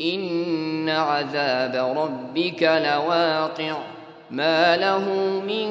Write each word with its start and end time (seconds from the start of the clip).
إن 0.00 0.88
عذاب 0.88 1.96
ربك 1.96 2.62
لواقع. 2.62 3.76
ما 4.30 4.76
له 4.76 5.08
من 5.46 5.68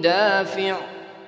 دافع. 0.00 0.76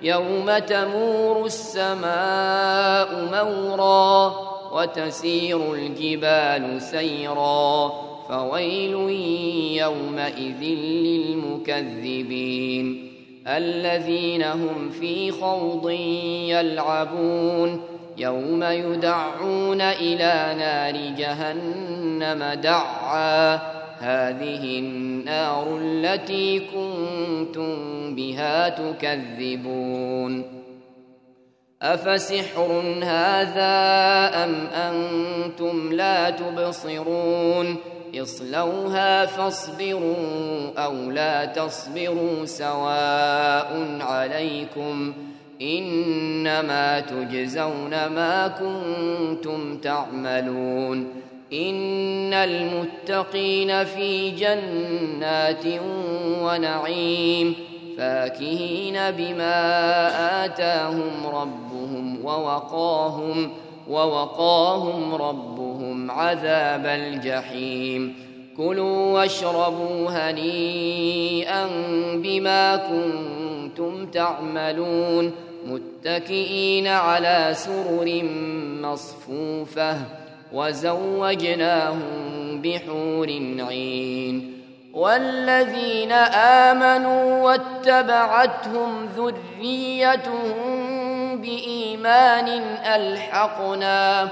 يوم 0.03 0.59
تمور 0.59 1.47
السماء 1.47 3.09
مورا 3.33 4.35
وتسير 4.73 5.75
الجبال 5.75 6.83
سيرا. 6.83 7.93
فويل 8.29 8.95
يومئذ 9.81 10.65
للمكذبين. 11.75 13.13
الذين 13.47 14.43
هم 14.43 14.91
في 15.01 15.31
خوض 15.31 15.91
يلعبون. 16.49 17.81
يوم 18.19 18.63
يدعون 18.63 19.81
إلى 19.81 20.55
نار 20.59 21.15
جهنم 21.19 22.02
دعا 22.55 23.55
هذه 23.99 24.79
النار 24.79 25.79
التي 25.81 26.59
كنتم 26.59 27.75
بها 28.15 28.69
تكذبون. 28.69 30.45
أفسحر 31.83 32.83
هذا 33.03 33.75
أم 34.45 34.67
أنتم 34.67 35.93
لا 35.93 36.31
تبصرون؟ 36.31 37.77
اصلوها 38.15 39.27
فاصبروا 39.27 40.71
أو 40.79 40.95
لا 40.95 41.45
تصبروا 41.45 42.45
سواء 42.45 43.99
عليكم. 44.01 45.13
إنما 45.63 47.01
تجزون 47.01 47.91
ما 47.91 48.49
كنتم 48.49 49.77
تعملون 49.79 51.23
إن 51.53 52.33
المتقين 52.35 53.85
في 53.85 54.31
جنات 54.31 55.65
ونعيم 56.43 57.55
فاكهين 57.99 58.95
بما 59.11 60.45
آتاهم 60.45 61.27
ربهم 61.27 62.25
ووقاهم 62.25 63.51
ووقاهم 63.89 65.15
ربهم 65.15 66.11
عذاب 66.11 66.87
الجحيم 66.87 68.15
كلوا 68.57 69.13
واشربوا 69.13 70.11
هنيئا 70.11 71.67
بما 72.15 72.77
كنتم 72.77 74.07
تعملون 74.07 75.33
متكئين 75.67 76.87
على 76.87 77.51
سرر 77.53 78.23
مصفوفة 78.83 79.97
وزوجناهم 80.53 82.03
بحور 82.63 83.29
عين. 83.69 84.63
والذين 84.95 86.13
آمنوا 86.73 87.43
واتبعتهم 87.43 89.09
ذريتهم 89.17 90.63
بإيمان 91.43 92.49
ألحقنا 92.95 94.29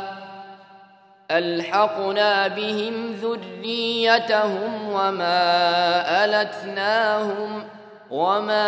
ألحقنا 1.31 2.49
بهم 2.49 3.13
ذريتهم 3.23 4.89
وما 4.89 5.45
ألتناهم 6.25 7.63
وما 8.11 8.65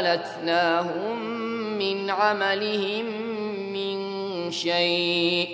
ألتناهم 0.00 1.45
من 1.78 2.10
عملهم 2.10 3.04
من 3.72 3.96
شيء 4.50 5.48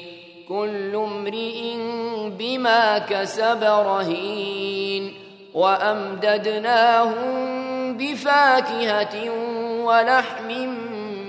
كل 0.48 0.96
امرئ 0.96 1.76
بما 2.38 2.98
كسب 2.98 3.62
رهين 3.62 5.14
وأمددناهم 5.54 7.22
بفاكهة 7.96 9.30
ولحم 9.84 10.50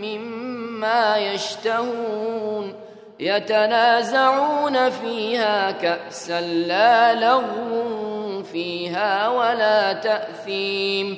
مما 0.01 1.17
يشتهون 1.17 2.73
يتنازعون 3.19 4.89
فيها 4.89 5.71
كأسا 5.71 6.41
لا 6.41 7.15
لغو 7.15 8.43
فيها 8.43 9.27
ولا 9.27 9.93
تأثيم 9.93 11.17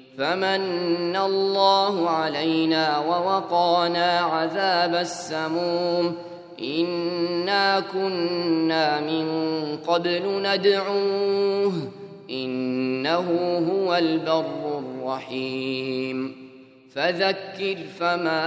فمن 0.17 1.15
الله 1.15 2.09
علينا 2.09 2.99
ووقانا 2.99 4.19
عذاب 4.19 4.95
السموم. 4.95 6.15
إنا 6.79 7.79
كنا 7.79 8.99
من 8.99 9.25
قبل 9.87 10.21
ندعوه. 10.25 11.73
إنه 12.29 13.25
هو 13.71 13.95
البر 13.95 14.79
الرحيم. 14.79 16.35
فذكر 16.95 17.77
فما 17.99 18.43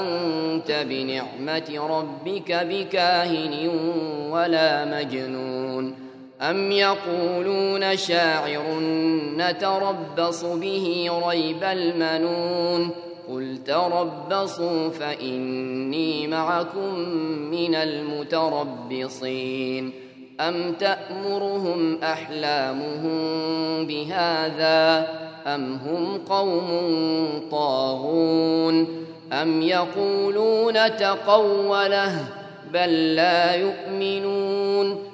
أنت 0.00 0.84
بنعمة 0.88 1.86
ربك 1.88 2.52
بكاهن 2.52 3.68
ولا 4.30 4.84
مجنون. 4.84 6.03
ام 6.50 6.72
يقولون 6.72 7.96
شاعر 7.96 8.80
نتربص 9.36 10.44
به 10.44 11.10
ريب 11.28 11.64
المنون 11.64 12.90
قل 13.28 13.58
تربصوا 13.66 14.88
فاني 14.88 16.26
معكم 16.26 16.98
من 17.50 17.74
المتربصين 17.74 19.24
ام 20.40 20.72
تامرهم 20.72 21.98
احلامهم 22.02 23.16
بهذا 23.86 25.08
ام 25.46 25.74
هم 25.74 26.18
قوم 26.18 26.68
طاغون 27.50 29.04
ام 29.32 29.62
يقولون 29.62 30.96
تقوله 30.96 32.24
بل 32.72 33.14
لا 33.14 33.54
يؤمنون 33.54 35.13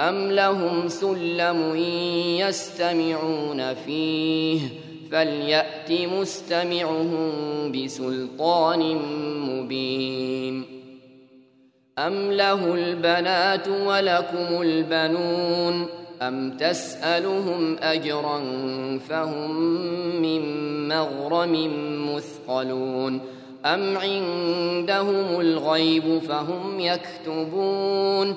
أم 0.00 0.30
لهم 0.30 0.88
سلم 0.88 1.76
يستمعون 2.38 3.74
فيه 3.74 4.60
فليات 5.12 5.92
مستمعهم 5.92 7.32
بسلطان 7.72 8.96
مبين 9.48 10.64
ام 11.98 12.32
له 12.32 12.74
البنات 12.74 13.68
ولكم 13.68 14.62
البنون 14.62 15.86
أم 16.22 16.56
تسألهم 16.56 17.76
أجرا 17.78 18.40
فهم 19.08 19.56
من 20.22 20.42
مغرم 20.88 21.70
مثقلون 22.14 23.20
أم 23.64 23.96
عندهم 23.96 25.40
الغيب 25.40 26.18
فهم 26.18 26.80
يكتبون 26.80 28.36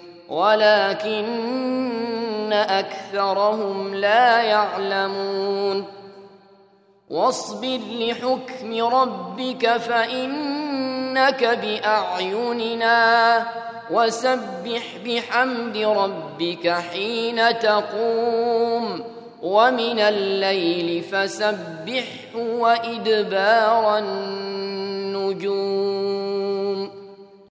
ولكن 0.31 2.53
أكثرهم 2.53 3.95
لا 3.95 4.41
يعلمون. 4.41 5.85
واصبر 7.09 7.79
لحكم 7.99 8.83
ربك 8.83 9.77
فإنك 9.77 11.43
بأعيننا 11.43 13.45
وسبح 13.91 14.83
بحمد 15.05 15.77
ربك 15.77 16.69
حين 16.69 17.59
تقوم. 17.59 19.03
ومن 19.41 19.99
الليل 19.99 21.03
فسبحه 21.03 22.35
وإدبار 22.35 23.97
النجوم. 23.97 25.90